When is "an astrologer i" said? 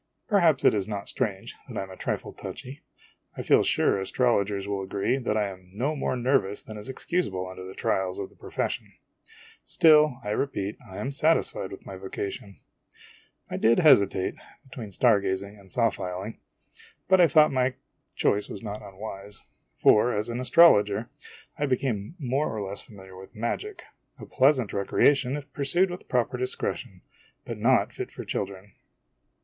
20.29-21.67